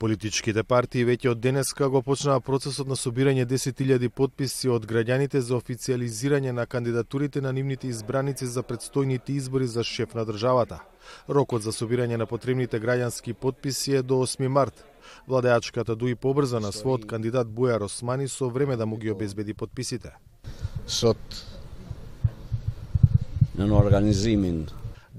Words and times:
Политичките 0.00 0.62
партии 0.64 1.02
веќе 1.04 1.28
од 1.34 1.40
денеска 1.44 1.90
го 1.92 2.00
почнаа 2.00 2.40
процесот 2.40 2.88
на 2.88 2.96
собирање 2.96 3.44
10.000 3.48 4.08
подписи 4.08 4.70
од 4.72 4.86
граѓаните 4.88 5.42
за 5.44 5.58
официализирање 5.58 6.54
на 6.56 6.64
кандидатурите 6.64 7.42
на 7.44 7.52
нивните 7.52 7.90
избраници 7.92 8.48
за 8.48 8.62
предстојните 8.62 9.36
избори 9.36 9.68
за 9.68 9.84
шеф 9.84 10.14
на 10.16 10.24
државата. 10.24 10.80
Рокот 11.28 11.68
за 11.68 11.76
собирање 11.76 12.16
на 12.16 12.26
потребните 12.26 12.80
граѓански 12.80 13.34
подписи 13.34 13.98
е 14.00 14.02
до 14.02 14.22
8 14.24 14.48
март. 14.48 14.84
Владеачката 15.28 15.96
дуи 15.96 16.16
побрза 16.16 16.64
на 16.64 16.72
својот 16.72 17.04
кандидат 17.04 17.52
Бујар 17.52 17.84
Османи 17.84 18.28
со 18.28 18.48
време 18.48 18.80
да 18.80 18.86
му 18.86 18.96
ги 18.96 19.12
обезбеди 19.12 19.54
подписите. 19.54 20.16
Сот 20.86 21.44
на 23.54 23.76
организимин 23.76 24.66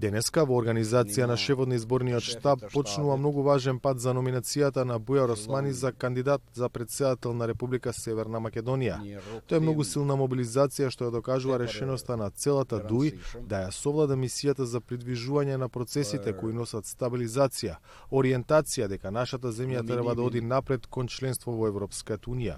Денеска 0.01 0.47
во 0.49 0.55
организација 0.57 1.27
на 1.29 1.35
шефот 1.37 1.69
на 1.69 1.77
изборниот 1.77 2.25
штаб 2.25 2.63
почнува 2.73 3.17
многу 3.19 3.43
важен 3.45 3.79
пат 3.79 3.99
за 4.01 4.15
номинацијата 4.17 4.81
на 4.91 4.95
Бујар 4.97 5.33
Османи 5.35 5.73
за 5.77 5.91
кандидат 5.91 6.41
за 6.53 6.69
председател 6.69 7.33
на 7.33 7.47
Република 7.47 7.93
Северна 7.93 8.41
Македонија. 8.41 8.97
Тоа 9.45 9.59
е 9.59 9.65
многу 9.67 9.85
силна 9.85 10.17
мобилизација 10.17 10.89
што 10.89 11.05
ја 11.05 11.13
докажува 11.17 11.59
решеноста 11.61 12.17
на 12.17 12.31
целата 12.31 12.81
ДУИ 12.89 13.13
да 13.45 13.61
ја 13.67 13.69
совлада 13.77 14.17
мисијата 14.17 14.65
за 14.65 14.81
придвижување 14.81 15.61
на 15.61 15.69
процесите 15.69 16.33
кои 16.33 16.53
носат 16.53 16.89
стабилизација, 16.89 17.77
ориентација 18.09 18.89
дека 18.89 19.11
нашата 19.11 19.53
земја 19.53 19.85
треба 19.85 20.15
да 20.15 20.23
оди 20.23 20.41
напред 20.41 20.87
кон 20.87 21.07
членство 21.07 21.53
во 21.53 21.67
Европската 21.67 22.31
Унија. 22.31 22.57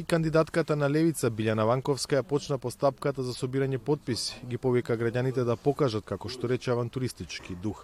И 0.00 0.04
кандидатката 0.04 0.76
на 0.76 0.86
Левица 0.88 1.28
Билјана 1.28 1.66
Ванковска 1.68 2.16
ја 2.16 2.24
почна 2.24 2.56
постапката 2.58 3.20
за 3.20 3.34
собирање 3.36 3.76
подписи. 3.84 4.38
Ги 4.48 4.56
повика 4.56 4.94
граѓаните 4.96 5.42
да 5.44 5.56
покажат 5.60 6.06
како 6.08 6.28
што 6.32 6.48
рече 6.48 6.70
авантуристички 6.72 7.52
дух. 7.52 7.82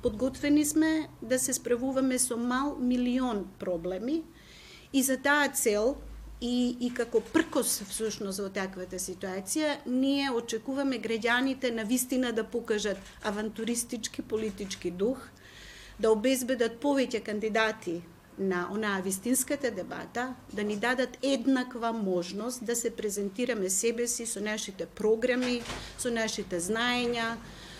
Подготвени 0.00 0.64
сме 0.64 1.10
да 1.20 1.38
се 1.38 1.52
справуваме 1.52 2.16
со 2.18 2.38
мал 2.40 2.78
милион 2.80 3.42
проблеми 3.58 4.22
и 4.92 5.02
за 5.02 5.18
таа 5.20 5.50
цел 5.52 5.98
и, 6.40 6.78
и 6.80 6.88
како 6.96 7.20
пркос 7.20 7.74
всушност 7.90 8.40
во 8.40 8.48
таквата 8.48 8.96
ситуација, 8.96 9.74
ние 9.84 10.30
очекуваме 10.32 10.96
граѓаните 10.96 11.74
на 11.76 11.84
вистина 11.84 12.32
да 12.32 12.44
покажат 12.44 12.96
авантуристички 13.22 14.22
политички 14.22 14.90
дух, 14.90 15.28
да 16.00 16.08
обезбедат 16.08 16.80
повеќе 16.80 17.20
кандидати 17.20 18.00
на 18.40 18.68
онаа 18.72 19.00
вистинската 19.00 19.70
дебата, 19.70 20.34
да 20.52 20.64
ни 20.64 20.76
дадат 20.76 21.18
еднаква 21.22 21.92
можност 21.92 22.64
да 22.64 22.76
се 22.76 22.96
презентираме 22.96 23.70
себе 23.70 24.06
си 24.06 24.26
со 24.26 24.40
нашите 24.40 24.86
програми, 24.86 25.60
со 25.98 26.10
нашите 26.10 26.60
знаења, 26.60 27.36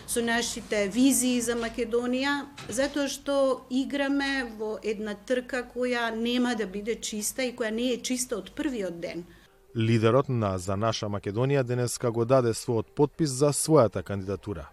со 0.07 0.21
нашите 0.21 0.87
визии 0.87 1.41
за 1.41 1.55
Македонија, 1.57 2.45
затоа 2.69 3.09
што 3.09 3.65
играме 3.69 4.45
во 4.59 4.77
една 4.83 5.15
трка 5.15 5.63
која 5.65 6.11
нема 6.15 6.53
да 6.55 6.67
биде 6.67 6.95
чиста 7.01 7.43
и 7.43 7.55
која 7.55 7.71
не 7.71 7.93
е 7.93 8.01
чиста 8.01 8.37
од 8.37 8.53
првиот 8.55 8.99
ден. 9.01 9.25
Лидерот 9.75 10.29
на 10.29 10.57
За 10.57 10.75
наша 10.75 11.07
Македонија 11.07 11.63
денеска 11.63 12.11
го 12.11 12.25
даде 12.25 12.53
својот 12.53 12.93
подпис 12.95 13.29
за 13.29 13.53
својата 13.53 14.03
кандидатура. 14.03 14.69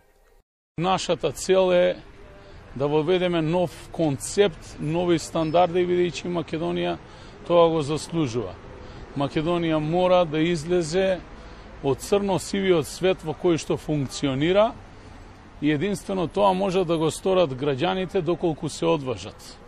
Нашата 0.78 1.32
цел 1.32 1.72
е 1.72 2.02
да 2.74 2.86
воведеме 2.86 3.42
нов 3.42 3.70
концепт, 3.92 4.76
нови 4.80 5.18
стандарди, 5.18 5.86
бидејќи 5.86 6.30
Македонија 6.32 6.96
тоа 7.46 7.68
го 7.72 7.82
заслужува. 7.82 8.54
Македонија 9.16 9.78
мора 9.80 10.24
да 10.24 10.40
излезе 10.40 11.18
од 11.82 12.02
црно-сивиот 12.02 12.86
свет 12.86 13.24
во 13.24 13.34
кој 13.34 13.58
што 13.58 13.76
функционира 13.76 14.72
и 15.62 15.70
единствено 15.70 16.28
тоа 16.28 16.52
може 16.52 16.84
да 16.84 16.98
го 16.98 17.10
сторат 17.10 17.54
граѓаните 17.54 18.22
доколку 18.22 18.68
се 18.68 18.86
одважат. 18.86 19.58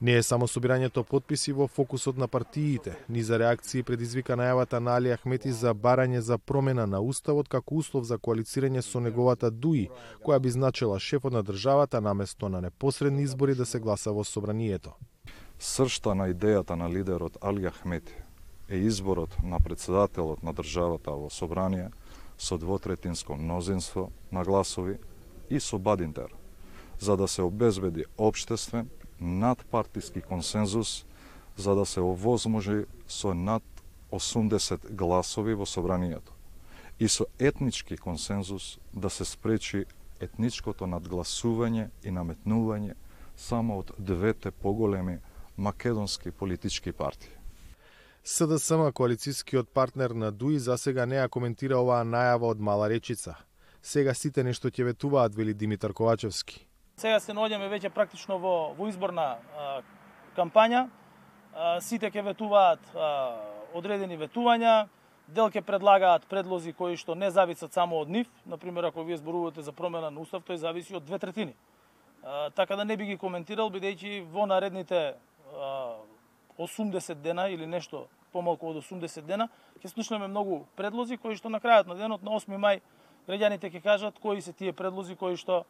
Не 0.00 0.12
е 0.14 0.22
само 0.22 0.46
собирањето 0.46 1.02
подписи 1.02 1.52
во 1.52 1.66
фокусот 1.66 2.16
на 2.16 2.28
партиите, 2.28 2.92
ни 3.08 3.22
за 3.22 3.38
реакции 3.38 3.82
предизвика 3.82 4.36
најавата 4.38 4.78
на 4.78 4.92
Али 4.94 5.10
Ахмети 5.10 5.50
за 5.52 5.72
барање 5.74 6.18
за 6.18 6.38
промена 6.38 6.84
на 6.86 7.00
уставот 7.00 7.48
како 7.48 7.74
услов 7.74 8.04
за 8.06 8.14
коалицирање 8.18 8.78
со 8.86 9.00
неговата 9.02 9.50
ДУИ, 9.50 9.88
која 10.22 10.38
би 10.38 10.52
значила 10.54 11.00
шефот 11.00 11.34
на 11.34 11.42
државата 11.42 12.00
наместо 12.00 12.48
на 12.48 12.60
непосредни 12.60 13.22
избори 13.22 13.54
да 13.54 13.66
се 13.66 13.80
гласа 13.80 14.12
во 14.12 14.24
собранието. 14.24 14.94
Сршта 15.58 16.14
на 16.14 16.30
идејата 16.30 16.78
на 16.78 16.86
лидерот 16.86 17.38
Али 17.42 17.66
Ахмети 17.66 18.14
е 18.68 18.76
изборот 18.76 19.34
на 19.42 19.58
председателот 19.60 20.42
на 20.42 20.52
државата 20.52 21.10
во 21.10 21.30
собрание 21.30 21.90
со 22.38 22.58
двотретинско 22.58 23.34
мнозинство 23.34 24.12
на 24.32 24.44
гласови 24.44 24.98
и 25.50 25.60
со 25.60 25.78
Бадинтер, 25.78 26.30
за 27.00 27.16
да 27.16 27.28
се 27.28 27.42
обезбеди 27.42 28.04
обштествен 28.18 28.88
надпартиски 29.20 30.20
консензус 30.20 31.04
за 31.56 31.74
да 31.74 31.86
се 31.86 32.00
овозможи 32.00 32.84
со 33.08 33.34
над 33.34 33.62
80 34.12 34.92
гласови 34.92 35.54
во 35.54 35.66
собранието 35.66 36.32
и 37.00 37.08
со 37.08 37.26
етнички 37.38 37.96
консензус 37.96 38.78
да 38.94 39.10
се 39.10 39.24
спречи 39.24 39.84
етничкото 40.20 40.86
надгласување 40.86 41.90
и 42.04 42.10
наметнување 42.10 42.94
само 43.36 43.78
од 43.78 43.92
двете 43.98 44.50
поголеми 44.50 45.18
македонски 45.56 46.30
политички 46.30 46.92
партии. 46.92 47.30
СДСМ, 48.24 48.90
коалицијскиот 48.92 49.70
партнер 49.72 50.10
на 50.10 50.32
ДУИ, 50.32 50.58
за 50.58 50.76
сега 50.76 51.06
не 51.06 51.16
ја 51.16 51.28
коментира 51.28 51.78
оваа 51.78 52.04
најава 52.04 52.50
од 52.50 52.60
Мала 52.60 52.88
Речица. 52.88 53.36
Сега 53.82 54.14
сите 54.14 54.44
нешто 54.44 54.68
ќе 54.68 54.84
ветуваат, 54.84 55.34
вели 55.34 55.54
Димитар 55.54 55.92
Ковачевски. 55.92 56.67
Сега 56.98 57.20
се 57.22 57.30
наоѓаме 57.30 57.68
веќе 57.70 57.92
практично 57.94 58.40
во, 58.42 58.72
во 58.74 58.88
изборна 58.90 59.36
а, 59.38 59.66
кампања. 60.34 60.88
А, 61.54 61.76
сите 61.78 62.10
ќе 62.10 62.24
ветуваат 62.26 62.82
а, 62.90 63.10
одредени 63.78 64.18
ветувања, 64.18 64.88
дел 65.30 65.46
ќе 65.54 65.62
предлагаат 65.62 66.26
предлози 66.26 66.74
кои 66.74 66.98
што 66.98 67.14
не 67.14 67.30
зависат 67.30 67.70
само 67.70 68.00
од 68.02 68.10
нив. 68.10 68.26
Например, 68.50 68.90
ако 68.90 69.06
вие 69.06 69.20
зборувате 69.20 69.62
за 69.62 69.70
промена 69.70 70.10
на 70.10 70.26
устав, 70.26 70.42
тој 70.42 70.58
зависи 70.58 70.98
од 70.98 71.06
две 71.06 71.22
третини. 71.22 71.54
А, 72.24 72.50
така 72.50 72.74
да 72.74 72.84
не 72.84 72.96
би 72.96 73.12
ги 73.12 73.16
коментирал, 73.16 73.70
бидејќи 73.70 74.26
во 74.34 74.50
наредните 74.50 75.14
а, 75.54 75.94
80 76.58 77.22
дена 77.22 77.46
или 77.46 77.66
нешто 77.66 78.08
помалку 78.34 78.74
од 78.74 78.82
80 78.82 79.22
дена, 79.22 79.52
ќе 79.78 79.94
слушнеме 79.94 80.26
многу 80.26 80.64
предлози 80.74 81.16
кои 81.16 81.38
што 81.38 81.46
на 81.46 81.62
крајот 81.62 81.86
на 81.86 81.94
денот 81.94 82.26
на 82.26 82.34
8 82.34 82.58
мај 82.58 82.82
граѓаните 83.30 83.70
ќе 83.70 83.86
кажат 83.86 84.18
кои 84.18 84.42
се 84.42 84.52
тие 84.52 84.74
предлози 84.74 85.14
кои 85.14 85.38
што 85.38 85.62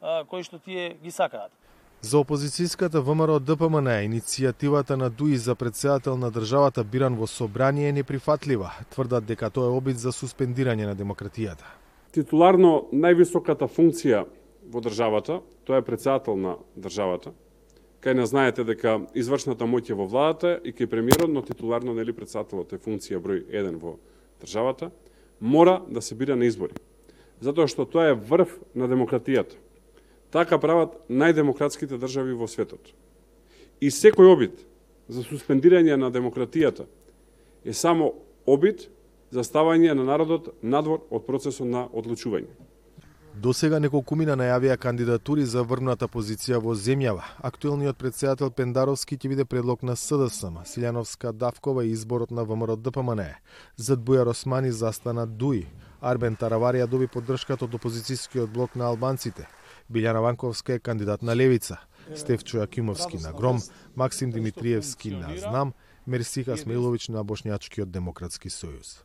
кои 0.00 0.42
што 0.42 0.58
тие 0.58 0.96
ги 1.02 1.10
сакаат. 1.10 1.52
За 2.00 2.20
опозицијската 2.20 3.00
ВМРО 3.00 3.40
ДПМН 3.40 3.88
иницијативата 4.04 4.96
на 4.96 5.08
ДУИ 5.10 5.36
за 5.36 5.54
председател 5.54 6.16
на 6.16 6.30
државата 6.30 6.84
биран 6.84 7.16
во 7.16 7.26
собрание 7.26 7.88
е 7.88 7.92
неприфатлива. 7.92 8.70
Тврдат 8.90 9.24
дека 9.24 9.50
тоа 9.50 9.72
е 9.72 9.76
обид 9.76 9.98
за 9.98 10.12
суспендирање 10.12 10.86
на 10.86 10.94
демократијата. 10.94 11.64
Титуларно 12.12 12.86
највисоката 12.92 13.66
функција 13.66 14.26
во 14.70 14.80
државата, 14.80 15.40
тоа 15.64 15.80
е 15.80 15.88
председател 15.88 16.36
на 16.36 16.56
државата. 16.76 17.32
Кај 18.04 18.14
не 18.14 18.26
знаете 18.26 18.64
дека 18.64 19.00
извршната 19.14 19.64
моќ 19.64 19.90
е 19.90 19.98
во 19.98 20.06
владата 20.06 20.60
и 20.62 20.72
кај 20.72 20.86
премиерот, 20.86 21.32
но 21.32 21.42
титуларно 21.42 21.94
нели 21.94 22.12
председателот 22.12 22.72
е 22.72 22.78
функција 22.78 23.18
број 23.18 23.48
1 23.50 23.80
во 23.80 23.96
државата, 24.44 24.92
мора 25.40 25.80
да 25.88 26.02
се 26.02 26.14
бира 26.14 26.36
на 26.36 26.44
избори. 26.44 26.76
Затоа 27.40 27.66
што 27.66 27.84
тоа 27.84 28.12
е 28.12 28.14
врв 28.14 28.60
на 28.74 28.86
демократијата 28.88 29.56
Така 30.30 30.58
прават 30.58 30.96
најдемократските 31.08 31.98
држави 31.98 32.34
во 32.34 32.48
светот. 32.48 32.92
И 33.80 33.90
секој 33.90 34.32
обид 34.32 34.60
за 35.08 35.22
суспендирање 35.22 35.96
на 35.96 36.10
демократијата 36.10 36.86
е 37.64 37.72
само 37.72 38.12
обид 38.46 38.88
за 39.30 39.44
ставање 39.44 39.94
на 39.94 40.04
народот 40.04 40.54
надвор 40.62 41.04
од 41.10 41.26
процесот 41.26 41.66
на 41.66 41.86
одлучување. 41.92 42.50
До 43.36 43.52
сега 43.52 43.76
неколку 43.78 44.16
мина 44.16 44.32
најавија 44.32 44.78
кандидатури 44.80 45.42
за 45.44 45.60
врната 45.60 46.06
позиција 46.08 46.56
во 46.56 46.72
земјава. 46.72 47.20
Актуелниот 47.44 47.98
председател 48.00 48.48
Пендаровски 48.50 49.18
ќе 49.18 49.28
биде 49.28 49.44
предлог 49.44 49.82
на 49.82 49.92
СДСМ, 49.92 50.62
Силјановска 50.64 51.32
Давкова 51.32 51.84
и 51.84 51.90
изборот 51.92 52.30
на 52.30 52.44
ВМРО 52.44 52.76
ДПМН. 52.76 53.26
Зад 53.76 54.00
Бујар 54.00 54.30
Османи 54.32 54.72
застана 54.72 55.26
Дуи. 55.26 55.66
Арбен 56.00 56.36
Тараварија 56.36 56.86
доби 56.88 57.10
поддршката 57.12 57.68
од 57.68 57.76
опозицијскиот 57.76 58.48
блок 58.48 58.74
на 58.74 58.88
албанците. 58.88 59.44
Билјана 59.90 60.20
Ванковска 60.22 60.74
е 60.74 60.78
кандидат 60.78 61.22
на 61.22 61.36
Левица, 61.36 61.78
Стефчо 62.14 62.58
Јакимовски 62.58 63.22
на 63.22 63.32
Гром, 63.32 63.60
Максим 63.94 64.30
Димитриевски 64.30 65.10
на 65.14 65.36
Знам, 65.38 65.74
Мерсиха 66.06 66.56
Смиловиќ 66.58 67.10
на 67.14 67.22
Бошњачкиот 67.24 67.90
демократски 67.90 68.50
сојуз. 68.50 69.02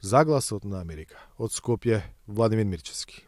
Загласот 0.00 0.64
на 0.64 0.80
Америка 0.80 1.16
од 1.38 1.52
Скопје 1.52 2.02
Владимир 2.28 2.64
Мирчевски. 2.64 3.24